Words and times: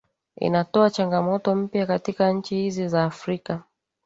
inatoa 0.35 0.89
changamoto 0.89 1.55
mpya 1.55 1.85
katika 1.85 2.31
nchi 2.31 2.55
hizi 2.55 2.87
za 2.87 3.03
afrika 3.03 3.63